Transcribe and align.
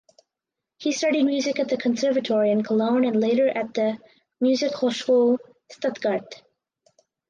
He 0.77 0.93
studied 0.93 1.25
music 1.25 1.59
at 1.59 1.67
the 1.69 1.77
Conservatory 1.77 2.49
in 2.49 2.63
Cologne 2.63 3.05
and 3.05 3.19
later 3.21 3.47
at 3.49 3.75
the 3.75 3.99
Musikhochschule 4.41 5.37
Stuttgart. 5.71 6.41